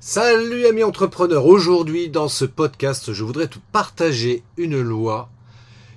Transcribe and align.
Salut 0.00 0.64
amis 0.66 0.84
entrepreneurs, 0.84 1.46
aujourd'hui 1.46 2.08
dans 2.08 2.28
ce 2.28 2.44
podcast 2.44 3.12
je 3.12 3.24
voudrais 3.24 3.48
te 3.48 3.58
partager 3.72 4.44
une 4.56 4.80
loi, 4.80 5.28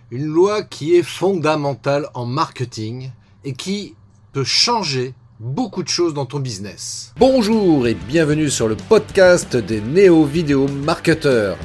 une 0.09 0.25
loi 0.25 0.63
qui 0.63 0.95
est 0.95 1.03
fondamentale 1.03 2.09
en 2.15 2.25
marketing 2.25 3.11
et 3.45 3.53
qui 3.53 3.93
peut 4.33 4.43
changer 4.43 5.13
beaucoup 5.39 5.83
de 5.83 5.87
choses 5.87 6.15
dans 6.15 6.25
ton 6.25 6.39
business. 6.39 7.13
Bonjour 7.19 7.85
et 7.85 7.93
bienvenue 7.93 8.49
sur 8.49 8.67
le 8.67 8.75
podcast 8.75 9.55
des 9.55 9.81
néo-vidéo 9.81 10.67
marketeurs. 10.67 11.59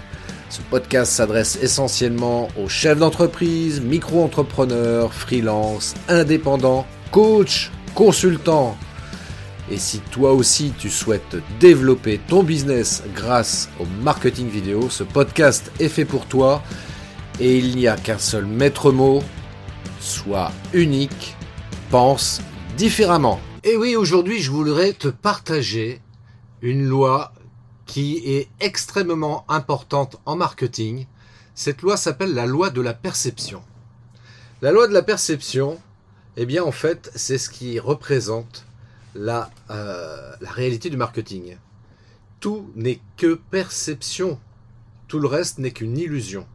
Ce 0.51 0.61
podcast 0.61 1.13
s'adresse 1.13 1.59
essentiellement 1.63 2.49
aux 2.63 2.69
chefs 2.69 2.99
d'entreprise, 2.99 3.81
micro-entrepreneurs, 3.81 5.15
freelance, 5.15 5.95
indépendants, 6.11 6.87
coachs, 7.13 7.71
consultants 7.95 8.77
et 9.71 9.79
si 9.79 10.01
toi 10.01 10.33
aussi 10.33 10.73
tu 10.79 10.91
souhaites 10.91 11.37
développer 11.59 12.19
ton 12.19 12.43
business 12.43 13.03
grâce 13.15 13.69
au 13.81 13.85
marketing 14.03 14.49
vidéo, 14.49 14.89
ce 14.91 15.03
podcast 15.03 15.73
est 15.81 15.89
fait 15.89 16.05
pour 16.05 16.27
toi 16.27 16.63
et 17.41 17.59
il 17.59 17.77
n'y 17.77 17.89
a 17.89 17.97
qu'un 17.97 18.19
seul 18.19 18.47
maître 18.47 18.93
mot, 18.93 19.23
sois 20.01 20.53
unique, 20.73 21.37
pense 21.91 22.41
différemment. 22.77 23.41
Et 23.65 23.77
oui, 23.77 23.97
aujourd'hui 23.97 24.41
je 24.41 24.51
voudrais 24.51 24.93
te 24.93 25.09
partager 25.09 26.01
une 26.63 26.85
loi 26.85 27.33
qui 27.87 28.19
est 28.25 28.49
extrêmement 28.61 29.45
importante 29.49 30.17
en 30.27 30.37
marketing. 30.37 31.07
Cette 31.55 31.83
loi 31.83 31.97
s'appelle 31.97 32.35
la 32.35 32.47
loi 32.47 32.71
de 32.71 32.81
la 32.81 32.95
perception. 32.95 33.63
La 34.63 34.73
loi 34.73 34.89
de 34.89 34.93
la 34.93 35.03
perception, 35.03 35.79
eh 36.37 36.47
bien 36.47 36.63
en 36.65 36.73
fait, 36.73 37.11
c'est 37.15 37.39
ce 37.39 37.51
qui 37.51 37.79
représente 37.79 38.67
la, 39.17 39.51
euh, 39.71 40.33
la 40.41 40.51
réalité 40.51 40.91
du 40.91 40.97
marketing. 40.97 41.57
Tout 42.41 42.71
n'est 42.75 43.01
que 43.17 43.35
perception. 43.35 44.39
Tout 45.09 45.19
le 45.19 45.29
reste 45.29 45.59
n'est 45.59 45.71
qu'une 45.71 45.97
illusion. 45.97 46.47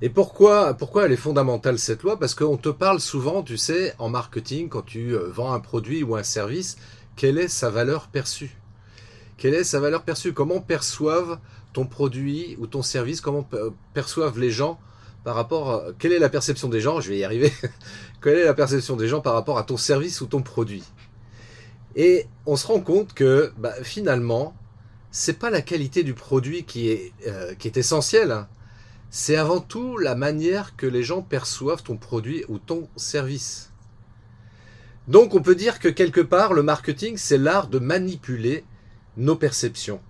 Et 0.00 0.08
pourquoi, 0.08 0.74
pourquoi 0.74 1.06
elle 1.06 1.12
est 1.12 1.16
fondamentale 1.16 1.78
cette 1.78 2.04
loi? 2.04 2.18
Parce 2.18 2.34
qu'on 2.34 2.56
te 2.56 2.68
parle 2.68 3.00
souvent, 3.00 3.42
tu 3.42 3.56
sais, 3.56 3.94
en 3.98 4.08
marketing, 4.08 4.68
quand 4.68 4.82
tu 4.82 5.14
euh, 5.14 5.28
vends 5.28 5.52
un 5.52 5.60
produit 5.60 6.04
ou 6.04 6.14
un 6.14 6.22
service, 6.22 6.76
quelle 7.16 7.38
est 7.38 7.48
sa 7.48 7.68
valeur 7.68 8.06
perçue? 8.08 8.56
Quelle 9.36 9.54
est 9.54 9.64
sa 9.64 9.80
valeur 9.80 10.02
perçue? 10.02 10.32
Comment 10.32 10.60
perçoivent 10.60 11.38
ton 11.72 11.84
produit 11.84 12.56
ou 12.60 12.66
ton 12.66 12.82
service? 12.82 13.20
Comment 13.20 13.48
perçoivent 13.92 14.38
les 14.38 14.50
gens 14.50 14.78
par 15.24 15.34
rapport 15.34 15.82
Quelle 15.98 16.12
est 16.12 16.18
la 16.18 16.28
perception 16.28 16.68
des 16.68 16.80
gens? 16.80 17.00
Je 17.00 17.10
vais 17.10 17.18
y 17.18 17.24
arriver. 17.24 17.52
quelle 18.22 18.38
est 18.38 18.44
la 18.44 18.54
perception 18.54 18.96
des 18.96 19.08
gens 19.08 19.20
par 19.20 19.34
rapport 19.34 19.58
à 19.58 19.64
ton 19.64 19.76
service 19.76 20.20
ou 20.20 20.26
ton 20.26 20.42
produit? 20.42 20.84
Et 21.96 22.26
on 22.46 22.56
se 22.56 22.66
rend 22.66 22.80
compte 22.80 23.14
que 23.14 23.52
bah, 23.58 23.74
finalement, 23.82 24.54
c'est 25.10 25.38
pas 25.38 25.50
la 25.50 25.62
qualité 25.62 26.02
du 26.02 26.14
produit 26.14 26.64
qui 26.64 26.90
est, 26.90 27.12
euh, 27.26 27.54
essentielle. 27.74 28.32
Hein. 28.32 28.48
C'est 29.10 29.36
avant 29.36 29.60
tout 29.60 29.96
la 29.96 30.14
manière 30.14 30.76
que 30.76 30.86
les 30.86 31.02
gens 31.02 31.22
perçoivent 31.22 31.82
ton 31.82 31.96
produit 31.96 32.44
ou 32.48 32.58
ton 32.58 32.88
service. 32.96 33.72
Donc 35.06 35.34
on 35.34 35.40
peut 35.40 35.54
dire 35.54 35.78
que 35.78 35.88
quelque 35.88 36.20
part, 36.20 36.52
le 36.52 36.62
marketing, 36.62 37.16
c'est 37.16 37.38
l'art 37.38 37.68
de 37.68 37.78
manipuler 37.78 38.64
nos 39.16 39.36
perceptions. 39.36 40.00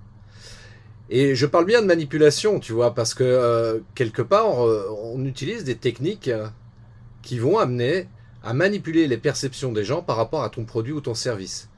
Et 1.11 1.35
je 1.35 1.47
parle 1.47 1.65
bien 1.65 1.81
de 1.81 1.87
manipulation, 1.87 2.61
tu 2.61 2.73
vois, 2.73 2.95
parce 2.95 3.15
que 3.15 3.25
euh, 3.25 3.79
quelque 3.95 4.21
part, 4.21 4.67
euh, 4.67 4.91
on 5.05 5.25
utilise 5.25 5.65
des 5.65 5.77
techniques 5.77 6.31
qui 7.23 7.39
vont 7.39 7.59
amener 7.59 8.09
à 8.43 8.55
manipuler 8.55 9.07
les 9.07 9.17
perceptions 9.17 9.73
des 9.73 9.85
gens 9.85 10.03
par 10.03 10.17
rapport 10.17 10.43
à 10.43 10.51
ton 10.51 10.65
produit 10.65 10.93
ou 10.93 11.01
ton 11.01 11.15
service. 11.15 11.69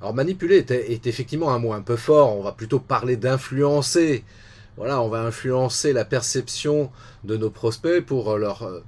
Alors 0.00 0.14
manipuler 0.14 0.64
est, 0.68 1.06
effectivement 1.06 1.52
un 1.52 1.58
mot 1.58 1.72
un 1.72 1.80
peu 1.80 1.96
fort, 1.96 2.36
on 2.36 2.42
va 2.42 2.52
plutôt 2.52 2.78
parler 2.78 3.16
d'influencer. 3.16 4.24
Voilà, 4.76 5.00
on 5.00 5.08
va 5.08 5.20
influencer 5.20 5.94
la 5.94 6.04
perception 6.04 6.90
de 7.24 7.36
nos 7.36 7.48
prospects 7.48 8.04
pour 8.04 8.36
leur, 8.36 8.62
euh, 8.62 8.80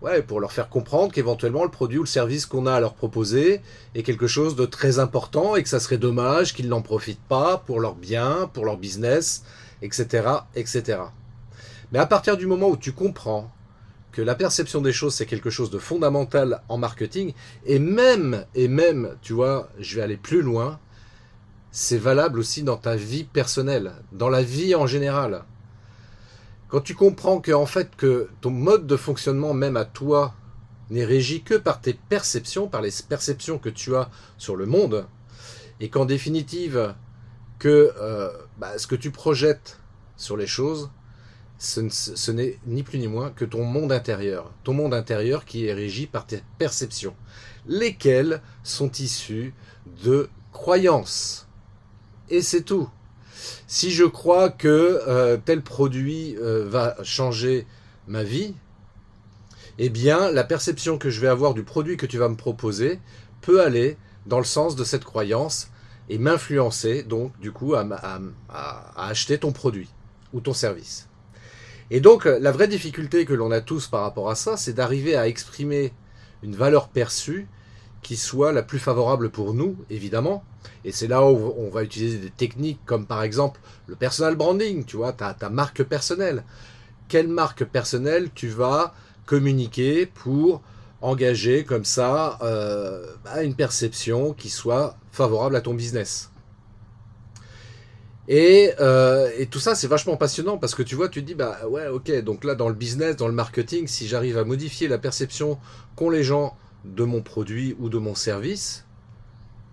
ouais, 0.00 0.22
pour 0.22 0.40
leur 0.40 0.52
faire 0.52 0.70
comprendre 0.70 1.12
qu'éventuellement 1.12 1.64
le 1.64 1.70
produit 1.70 1.98
ou 1.98 2.02
le 2.02 2.08
service 2.08 2.46
qu'on 2.46 2.66
a 2.66 2.72
à 2.72 2.80
leur 2.80 2.94
proposer 2.94 3.60
est 3.94 4.02
quelque 4.02 4.26
chose 4.26 4.56
de 4.56 4.64
très 4.64 4.98
important 4.98 5.54
et 5.54 5.62
que 5.62 5.68
ça 5.68 5.80
serait 5.80 5.98
dommage 5.98 6.54
qu'ils 6.54 6.68
n'en 6.68 6.80
profitent 6.80 7.26
pas 7.28 7.58
pour 7.58 7.78
leur 7.78 7.94
bien, 7.94 8.48
pour 8.54 8.64
leur 8.64 8.78
business, 8.78 9.44
etc., 9.82 10.28
etc. 10.56 11.00
Mais 11.92 11.98
à 11.98 12.06
partir 12.06 12.38
du 12.38 12.46
moment 12.46 12.68
où 12.68 12.76
tu 12.76 12.92
comprends 12.92 13.50
que 14.14 14.22
la 14.22 14.36
perception 14.36 14.80
des 14.80 14.92
choses 14.92 15.12
c'est 15.12 15.26
quelque 15.26 15.50
chose 15.50 15.70
de 15.70 15.78
fondamental 15.78 16.62
en 16.68 16.78
marketing. 16.78 17.34
Et 17.66 17.80
même 17.80 18.46
et 18.54 18.68
même 18.68 19.16
tu 19.22 19.32
vois 19.32 19.68
je 19.80 19.96
vais 19.96 20.02
aller 20.02 20.16
plus 20.16 20.40
loin 20.40 20.78
c'est 21.72 21.98
valable 21.98 22.38
aussi 22.38 22.62
dans 22.62 22.76
ta 22.76 22.94
vie 22.94 23.24
personnelle 23.24 23.92
dans 24.12 24.28
la 24.28 24.42
vie 24.42 24.76
en 24.76 24.86
général. 24.86 25.42
Quand 26.68 26.80
tu 26.80 26.94
comprends 26.94 27.40
que 27.40 27.50
en 27.50 27.66
fait 27.66 27.96
que 27.96 28.28
ton 28.40 28.50
mode 28.50 28.86
de 28.86 28.96
fonctionnement 28.96 29.52
même 29.52 29.76
à 29.76 29.84
toi 29.84 30.34
n'est 30.90 31.04
régi 31.04 31.42
que 31.42 31.54
par 31.54 31.80
tes 31.80 31.94
perceptions 31.94 32.68
par 32.68 32.82
les 32.82 32.92
perceptions 33.08 33.58
que 33.58 33.68
tu 33.68 33.96
as 33.96 34.10
sur 34.38 34.54
le 34.54 34.66
monde 34.66 35.06
et 35.80 35.90
qu'en 35.90 36.04
définitive 36.04 36.94
que 37.58 37.92
euh, 38.00 38.30
bah, 38.58 38.78
ce 38.78 38.86
que 38.86 38.94
tu 38.94 39.10
projettes 39.10 39.80
sur 40.16 40.36
les 40.36 40.46
choses 40.46 40.90
ce, 41.64 42.30
n'est 42.30 42.58
ni 42.66 42.82
plus 42.82 42.98
ni 42.98 43.08
moins 43.08 43.30
que 43.30 43.44
ton 43.44 43.64
monde 43.64 43.92
intérieur. 43.92 44.52
Ton 44.64 44.74
monde 44.74 44.94
intérieur 44.94 45.44
qui 45.44 45.66
est 45.66 45.72
régi 45.72 46.06
par 46.06 46.26
tes 46.26 46.42
perceptions, 46.58 47.16
lesquelles 47.66 48.42
sont 48.62 48.92
issues 48.92 49.54
de 50.04 50.28
croyances. 50.52 51.48
Et 52.28 52.42
c'est 52.42 52.62
tout. 52.62 52.88
Si 53.66 53.90
je 53.90 54.04
crois 54.04 54.50
que 54.50 55.00
euh, 55.08 55.36
tel 55.42 55.62
produit 55.62 56.36
euh, 56.36 56.68
va 56.68 56.96
changer 57.02 57.66
ma 58.06 58.22
vie, 58.22 58.54
eh 59.78 59.88
bien, 59.88 60.30
la 60.30 60.44
perception 60.44 60.98
que 60.98 61.10
je 61.10 61.20
vais 61.20 61.28
avoir 61.28 61.54
du 61.54 61.64
produit 61.64 61.96
que 61.96 62.06
tu 62.06 62.18
vas 62.18 62.28
me 62.28 62.36
proposer 62.36 63.00
peut 63.40 63.62
aller 63.62 63.96
dans 64.26 64.38
le 64.38 64.44
sens 64.44 64.76
de 64.76 64.84
cette 64.84 65.04
croyance 65.04 65.70
et 66.08 66.18
m'influencer, 66.18 67.02
donc, 67.02 67.38
du 67.40 67.50
coup, 67.50 67.74
à 67.74 67.88
acheter 68.96 69.38
ton 69.38 69.52
produit 69.52 69.88
ou 70.32 70.40
ton 70.40 70.52
service. 70.52 71.08
Et 71.90 72.00
donc, 72.00 72.24
la 72.24 72.50
vraie 72.50 72.68
difficulté 72.68 73.24
que 73.24 73.34
l'on 73.34 73.50
a 73.50 73.60
tous 73.60 73.88
par 73.88 74.02
rapport 74.02 74.30
à 74.30 74.34
ça, 74.34 74.56
c'est 74.56 74.72
d'arriver 74.72 75.16
à 75.16 75.28
exprimer 75.28 75.92
une 76.42 76.56
valeur 76.56 76.88
perçue 76.88 77.46
qui 78.02 78.16
soit 78.16 78.52
la 78.52 78.62
plus 78.62 78.78
favorable 78.78 79.30
pour 79.30 79.54
nous, 79.54 79.76
évidemment. 79.90 80.44
Et 80.84 80.92
c'est 80.92 81.08
là 81.08 81.24
où 81.26 81.54
on 81.58 81.70
va 81.70 81.82
utiliser 81.82 82.18
des 82.18 82.30
techniques 82.30 82.80
comme 82.84 83.06
par 83.06 83.22
exemple 83.22 83.60
le 83.86 83.96
personal 83.96 84.36
branding, 84.36 84.84
tu 84.84 84.96
vois, 84.96 85.12
ta, 85.12 85.34
ta 85.34 85.50
marque 85.50 85.82
personnelle. 85.82 86.44
Quelle 87.08 87.28
marque 87.28 87.64
personnelle 87.64 88.30
tu 88.34 88.48
vas 88.48 88.94
communiquer 89.26 90.06
pour 90.06 90.62
engager 91.00 91.64
comme 91.64 91.84
ça 91.84 92.38
euh, 92.42 93.14
bah, 93.24 93.42
une 93.42 93.54
perception 93.54 94.32
qui 94.32 94.50
soit 94.50 94.96
favorable 95.12 95.56
à 95.56 95.60
ton 95.60 95.74
business? 95.74 96.30
Et, 98.28 98.72
euh, 98.80 99.30
et, 99.38 99.46
tout 99.46 99.58
ça, 99.58 99.74
c'est 99.74 99.86
vachement 99.86 100.16
passionnant 100.16 100.56
parce 100.56 100.74
que 100.74 100.82
tu 100.82 100.94
vois, 100.94 101.08
tu 101.08 101.20
te 101.20 101.26
dis, 101.26 101.34
bah 101.34 101.58
ouais, 101.68 101.88
ok, 101.88 102.10
donc 102.22 102.44
là, 102.44 102.54
dans 102.54 102.68
le 102.68 102.74
business, 102.74 103.16
dans 103.16 103.28
le 103.28 103.34
marketing, 103.34 103.86
si 103.86 104.08
j'arrive 104.08 104.38
à 104.38 104.44
modifier 104.44 104.88
la 104.88 104.98
perception 104.98 105.58
qu'ont 105.94 106.08
les 106.08 106.22
gens 106.22 106.56
de 106.84 107.04
mon 107.04 107.20
produit 107.22 107.76
ou 107.78 107.90
de 107.90 107.98
mon 107.98 108.14
service, 108.14 108.84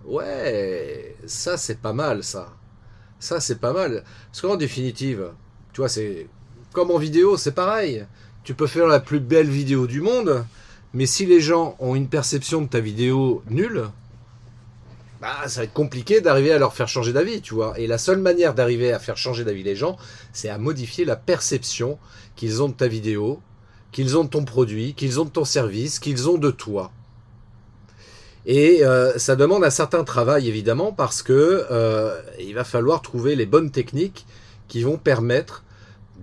ouais, 0.05 1.15
ça, 1.25 1.57
c'est 1.57 1.79
pas 1.79 1.93
mal, 1.93 2.23
ça. 2.23 2.53
Ça, 3.19 3.39
c'est 3.39 3.59
pas 3.59 3.71
mal. 3.71 4.03
Parce 4.31 4.41
qu'en 4.41 4.57
définitive, 4.57 5.31
tu 5.71 5.81
vois, 5.81 5.89
c'est 5.89 6.27
comme 6.73 6.91
en 6.91 6.97
vidéo, 6.97 7.37
c'est 7.37 7.53
pareil. 7.53 8.05
Tu 8.43 8.53
peux 8.53 8.67
faire 8.67 8.87
la 8.87 8.99
plus 8.99 9.19
belle 9.19 9.49
vidéo 9.49 9.87
du 9.87 10.01
monde, 10.01 10.45
mais 10.93 11.05
si 11.05 11.25
les 11.25 11.39
gens 11.39 11.75
ont 11.79 11.95
une 11.95 12.07
perception 12.07 12.61
de 12.61 12.67
ta 12.67 12.79
vidéo 12.79 13.43
nulle, 13.49 13.85
bah, 15.21 15.47
ça 15.47 15.61
va 15.61 15.65
être 15.65 15.73
compliqué 15.73 16.19
d'arriver 16.19 16.51
à 16.51 16.57
leur 16.57 16.73
faire 16.73 16.87
changer 16.87 17.13
d'avis, 17.13 17.41
tu 17.41 17.53
vois. 17.53 17.79
Et 17.79 17.85
la 17.85 17.99
seule 17.99 18.17
manière 18.17 18.55
d'arriver 18.55 18.91
à 18.91 18.97
faire 18.97 19.17
changer 19.17 19.43
d'avis 19.43 19.61
les 19.61 19.75
gens, 19.75 19.97
c'est 20.33 20.49
à 20.49 20.57
modifier 20.57 21.05
la 21.05 21.15
perception 21.15 21.99
qu'ils 22.35 22.63
ont 22.63 22.69
de 22.69 22.73
ta 22.73 22.87
vidéo, 22.87 23.39
qu'ils 23.91 24.17
ont 24.17 24.23
de 24.23 24.29
ton 24.29 24.43
produit, 24.45 24.95
qu'ils 24.95 25.19
ont 25.19 25.25
de 25.25 25.29
ton 25.29 25.45
service, 25.45 25.99
qu'ils 25.99 26.27
ont 26.27 26.39
de 26.39 26.49
toi. 26.49 26.91
Et 28.47 28.83
euh, 28.83 29.15
ça 29.19 29.35
demande 29.35 29.63
un 29.63 29.69
certain 29.69 30.03
travail 30.03 30.49
évidemment 30.49 30.91
parce 30.91 31.21
que 31.21 31.67
euh, 31.69 32.19
il 32.39 32.55
va 32.55 32.63
falloir 32.63 33.03
trouver 33.03 33.35
les 33.35 33.45
bonnes 33.45 33.69
techniques 33.69 34.25
qui 34.67 34.81
vont 34.81 34.97
permettre 34.97 35.63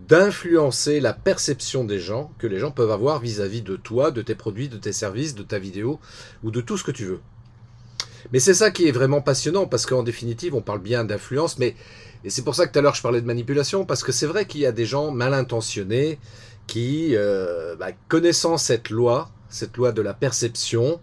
d'influencer 0.08 0.98
la 0.98 1.12
perception 1.12 1.84
des 1.84 2.00
gens 2.00 2.32
que 2.38 2.48
les 2.48 2.58
gens 2.58 2.72
peuvent 2.72 2.90
avoir 2.90 3.20
vis 3.20 3.40
à 3.40 3.46
-vis 3.46 3.62
de 3.62 3.76
toi, 3.76 4.10
de 4.10 4.22
tes 4.22 4.34
produits, 4.34 4.68
de 4.68 4.78
tes 4.78 4.92
services, 4.92 5.36
de 5.36 5.44
ta 5.44 5.60
vidéo 5.60 6.00
ou 6.42 6.50
de 6.50 6.60
tout 6.60 6.76
ce 6.76 6.82
que 6.82 6.90
tu 6.90 7.04
veux. 7.04 7.20
Mais 8.32 8.40
c'est 8.40 8.54
ça 8.54 8.70
qui 8.70 8.88
est 8.88 8.92
vraiment 8.92 9.20
passionnant, 9.20 9.66
parce 9.66 9.86
qu'en 9.86 10.02
définitive, 10.02 10.54
on 10.54 10.60
parle 10.60 10.80
bien 10.80 11.04
d'influence, 11.04 11.58
mais 11.58 11.74
et 12.24 12.30
c'est 12.30 12.42
pour 12.42 12.54
ça 12.54 12.66
que 12.66 12.72
tout 12.72 12.78
à 12.80 12.82
l'heure 12.82 12.94
je 12.94 13.02
parlais 13.02 13.20
de 13.20 13.26
manipulation, 13.26 13.84
parce 13.84 14.02
que 14.02 14.12
c'est 14.12 14.26
vrai 14.26 14.46
qu'il 14.46 14.60
y 14.60 14.66
a 14.66 14.72
des 14.72 14.86
gens 14.86 15.10
mal 15.10 15.34
intentionnés 15.34 16.18
qui, 16.66 17.16
euh, 17.16 17.76
bah, 17.76 17.88
connaissant 18.08 18.58
cette 18.58 18.90
loi, 18.90 19.30
cette 19.48 19.76
loi 19.76 19.92
de 19.92 20.02
la 20.02 20.14
perception, 20.14 21.00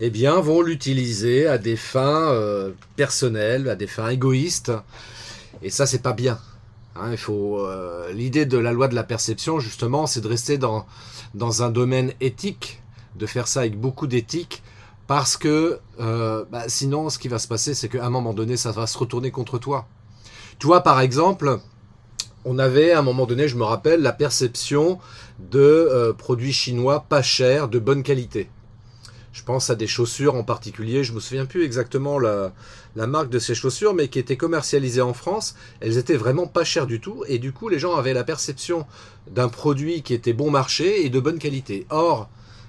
eh 0.00 0.10
bien, 0.10 0.40
vont 0.40 0.62
l'utiliser 0.62 1.46
à 1.46 1.58
des 1.58 1.76
fins 1.76 2.32
euh, 2.32 2.72
personnelles, 2.96 3.68
à 3.68 3.76
des 3.76 3.86
fins 3.86 4.08
égoïstes, 4.08 4.72
Et 5.62 5.70
ça, 5.70 5.86
c'est 5.86 6.02
pas 6.02 6.12
bien. 6.12 6.38
Hein, 6.96 7.08
il 7.12 7.18
faut 7.18 7.64
euh, 7.66 8.12
l'idée 8.12 8.46
de 8.46 8.58
la 8.58 8.72
loi 8.72 8.88
de 8.88 8.94
la 8.94 9.04
perception 9.04 9.60
justement, 9.60 10.06
c'est 10.06 10.20
de 10.20 10.28
rester 10.28 10.58
dans 10.58 10.86
dans 11.34 11.62
un 11.62 11.70
domaine 11.70 12.12
éthique, 12.20 12.82
de 13.16 13.26
faire 13.26 13.48
ça 13.48 13.60
avec 13.60 13.78
beaucoup 13.78 14.06
d'éthique, 14.06 14.62
parce 15.06 15.36
que 15.36 15.78
euh, 16.00 16.44
bah, 16.50 16.64
sinon, 16.68 17.10
ce 17.10 17.18
qui 17.18 17.28
va 17.28 17.38
se 17.38 17.48
passer, 17.48 17.74
c'est 17.74 17.88
qu'à 17.88 18.04
un 18.04 18.10
moment 18.10 18.32
donné, 18.32 18.56
ça 18.56 18.72
va 18.72 18.86
se 18.86 18.96
retourner 18.96 19.30
contre 19.30 19.58
toi. 19.58 19.86
Tu 20.58 20.66
vois, 20.66 20.82
par 20.82 21.00
exemple, 21.00 21.58
on 22.44 22.58
avait 22.58 22.92
à 22.92 23.00
un 23.00 23.02
moment 23.02 23.26
donné, 23.26 23.48
je 23.48 23.56
me 23.56 23.64
rappelle, 23.64 24.00
la 24.00 24.12
perception 24.12 24.98
de 25.38 25.60
euh, 25.60 26.12
produits 26.12 26.52
chinois 26.52 27.04
pas 27.08 27.22
chers, 27.22 27.68
de 27.68 27.78
bonne 27.78 28.02
qualité. 28.02 28.48
Je 29.32 29.42
pense 29.44 29.70
à 29.70 29.74
des 29.74 29.86
chaussures 29.86 30.34
en 30.34 30.44
particulier, 30.44 31.04
je 31.04 31.12
me 31.14 31.20
souviens 31.20 31.46
plus 31.46 31.64
exactement 31.64 32.18
la, 32.18 32.52
la 32.96 33.06
marque 33.06 33.30
de 33.30 33.38
ces 33.38 33.54
chaussures, 33.54 33.94
mais 33.94 34.08
qui 34.08 34.18
étaient 34.18 34.36
commercialisées 34.36 35.00
en 35.00 35.14
France. 35.14 35.54
Elles 35.80 35.96
étaient 35.96 36.16
vraiment 36.16 36.46
pas 36.46 36.64
chères 36.64 36.86
du 36.86 37.00
tout, 37.00 37.24
et 37.28 37.38
du 37.38 37.52
coup, 37.52 37.68
les 37.68 37.78
gens 37.78 37.96
avaient 37.96 38.12
la 38.12 38.24
perception 38.24 38.86
d'un 39.30 39.48
produit 39.48 40.02
qui 40.02 40.12
était 40.12 40.34
bon 40.34 40.50
marché 40.50 41.06
et 41.06 41.10
de 41.10 41.18
bonne 41.18 41.38
qualité. 41.38 41.86
Or, 41.88 42.28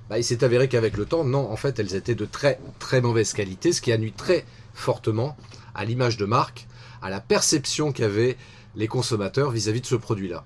bah, 0.10 0.18
il 0.18 0.24
s'est 0.24 0.44
avéré 0.44 0.68
qu'avec 0.68 0.98
le 0.98 1.06
temps, 1.06 1.24
non, 1.24 1.50
en 1.50 1.56
fait, 1.56 1.80
elles 1.80 1.96
étaient 1.96 2.16
de 2.16 2.26
très 2.26 2.60
très 2.80 3.02
mauvaise 3.02 3.34
qualité, 3.34 3.74
ce 3.74 3.82
qui 3.82 3.92
a 3.92 3.98
nuit 3.98 4.14
très 4.14 4.46
fortement 4.74 5.38
à 5.76 5.86
l'image 5.86 6.18
de 6.18 6.26
marque, 6.26 6.68
à 7.02 7.10
la 7.10 7.20
perception 7.20 7.92
qu'avaient 7.92 8.38
les 8.76 8.88
consommateurs 8.88 9.52
vis-à-vis 9.52 9.82
de 9.82 9.86
ce 9.86 9.96
produit-là. 9.96 10.46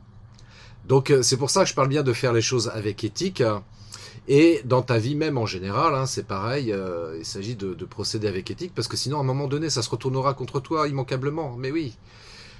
Donc 0.88 1.12
euh, 1.12 1.22
c'est 1.22 1.38
pour 1.38 1.50
ça 1.50 1.64
que 1.64 1.70
je 1.70 1.76
parle 1.76 1.90
bien 1.90 2.04
de 2.04 2.14
faire 2.14 2.34
les 2.34 2.42
choses 2.42 2.70
avec 2.74 3.04
éthique. 3.04 3.44
Et 4.30 4.62
dans 4.66 4.82
ta 4.82 4.98
vie 4.98 5.16
même 5.16 5.38
en 5.38 5.46
général, 5.46 5.96
hein, 5.96 6.06
c'est 6.06 6.26
pareil, 6.28 6.74
euh, 6.74 7.16
il 7.18 7.26
s'agit 7.26 7.56
de, 7.56 7.74
procéder 7.86 8.28
avec 8.28 8.52
éthique, 8.52 8.74
parce 8.76 8.90
que 8.90 8.98
sinon 8.98 9.18
à 9.18 9.22
un 9.22 9.24
moment 9.24 9.48
donné, 9.48 9.70
ça 9.70 9.82
se 9.82 9.90
retournera 9.90 10.34
contre 10.34 10.60
toi 10.60 10.88
immanquablement. 10.88 11.56
Mais 11.58 11.72
oui, 11.72 11.96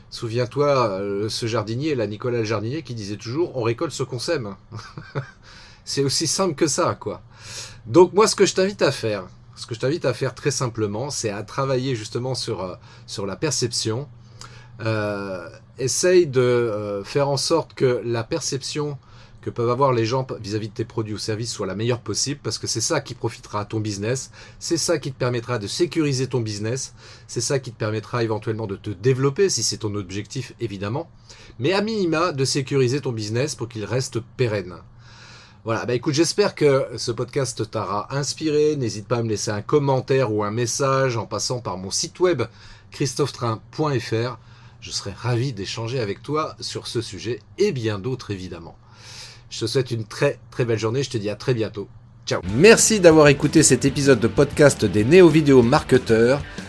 souviens-toi, 0.10 0.90
euh, 0.90 1.30
ce 1.30 1.46
jardinier, 1.46 1.96
là, 1.96 2.08
Nicolas 2.08 2.40
le 2.40 2.44
jardinier, 2.46 2.84
qui 2.84 2.96
disait 2.96 3.18
toujours, 3.18 3.58
on 3.58 3.64
récolte 3.64 3.92
ce 3.92 4.04
qu'on 4.04 4.20
sème. 4.20 4.56
c'est 5.88 6.04
aussi 6.04 6.28
simple 6.28 6.54
que 6.54 6.68
ça, 6.68 6.98
quoi. 7.00 7.22
Donc 7.86 8.12
moi, 8.12 8.28
ce 8.28 8.36
que 8.36 8.46
je 8.46 8.54
t'invite 8.54 8.82
à 8.82 8.92
faire, 8.92 9.28
ce 9.56 9.66
que 9.66 9.74
je 9.74 9.80
t'invite 9.80 10.04
à 10.04 10.14
faire 10.14 10.36
très 10.36 10.52
simplement, 10.52 11.10
c'est 11.10 11.30
à 11.30 11.44
travailler 11.44 11.96
justement 11.96 12.36
sur, 12.36 12.62
euh, 12.62 13.26
la 13.26 13.36
perception. 13.38 14.08
essaye 15.80 16.28
de 16.28 17.02
faire 17.06 17.30
en 17.30 17.38
sorte 17.38 17.74
que 17.74 18.02
la 18.04 18.24
perception 18.24 18.98
que 19.42 19.50
peuvent 19.50 19.70
avoir 19.70 19.94
les 19.94 20.06
gens 20.06 20.28
vis-à-vis 20.42 20.68
de 20.68 20.74
tes 20.74 20.84
produits 20.84 21.14
ou 21.14 21.18
services 21.18 21.54
soit 21.54 21.68
la 21.68 21.76
meilleure 21.76 22.02
possible 22.02 22.42
parce 22.44 22.58
que 22.58 22.68
c'est 22.68 22.82
ça 22.82 23.00
qui 23.00 23.14
profitera 23.14 23.62
à 23.62 23.66
ton 23.66 23.80
business, 23.80 24.30
c'est 24.60 24.76
ça 24.76 24.98
qui 24.98 25.14
te 25.14 25.18
permettra 25.18 25.58
de 25.58 25.68
sécuriser 25.68 26.28
ton 26.28 26.42
business, 26.42 26.94
c'est 27.28 27.40
ça 27.40 27.60
qui 27.60 27.72
te 27.72 27.78
permettra 27.78 28.26
éventuellement 28.26 28.68
de 28.68 28.76
te 28.76 28.90
développer 28.90 29.48
si 29.48 29.64
c'est 29.64 29.78
ton 29.78 29.96
objectif 29.96 30.52
évidemment, 30.60 31.10
mais 31.60 31.72
à 31.72 31.82
minima 31.82 32.34
de 32.34 32.44
sécuriser 32.44 33.00
ton 33.00 33.14
business 33.14 33.56
pour 33.56 33.70
qu'il 33.70 33.86
reste 33.86 34.20
pérenne. 34.36 34.76
Voilà, 35.64 35.86
bah 35.86 35.96
écoute, 35.96 36.14
j'espère 36.14 36.56
que 36.56 36.88
ce 36.98 37.12
podcast 37.12 37.70
t'aura 37.70 38.08
inspiré. 38.16 38.76
N'hésite 38.78 39.08
pas 39.08 39.18
à 39.18 39.24
me 39.24 39.30
laisser 39.30 39.52
un 39.52 39.62
commentaire 39.62 40.32
ou 40.32 40.44
un 40.44 40.52
message 40.52 41.18
en 41.18 41.26
passant 41.26 41.60
par 41.60 41.78
mon 41.78 41.92
site 41.92 42.20
web 42.20 42.44
christophetrain.fr. 42.92 44.38
Je 44.80 44.92
serai 44.92 45.12
ravi 45.12 45.54
d'échanger 45.54 46.00
avec 46.00 46.22
toi 46.22 46.56
sur 46.62 46.88
ce 46.88 47.02
sujet 47.02 47.40
et 47.58 47.72
bien 47.72 48.00
d'autres 48.00 48.32
évidemment. 48.32 48.78
Je 49.50 49.62
te 49.62 49.66
souhaite 49.66 49.92
une 49.92 50.06
très 50.06 50.40
très 50.52 50.66
belle 50.66 50.80
journée. 50.80 51.04
Je 51.04 51.10
te 51.10 51.18
dis 51.18 51.30
à 51.30 51.36
très 51.36 51.54
bientôt. 51.54 51.88
Ciao. 52.26 52.42
Merci 52.56 53.00
d'avoir 53.00 53.30
écouté 53.30 53.64
cet 53.64 53.86
épisode 53.86 54.20
de 54.20 54.28
podcast 54.28 54.84
des 54.84 55.06
néo-vidéo 55.06 55.62
marketeurs. 55.64 56.42